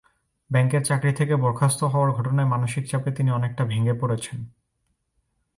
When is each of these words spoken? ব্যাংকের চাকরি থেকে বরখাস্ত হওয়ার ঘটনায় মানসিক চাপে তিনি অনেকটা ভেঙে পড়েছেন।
ব্যাংকের 0.49 0.83
চাকরি 0.83 1.13
থেকে 1.13 1.35
বরখাস্ত 1.35 1.83
হওয়ার 1.83 2.11
ঘটনায় 2.11 2.47
মানসিক 2.47 2.83
চাপে 2.89 3.11
তিনি 3.11 3.31
অনেকটা 3.31 3.65
ভেঙে 3.65 3.93
পড়েছেন। 3.93 4.39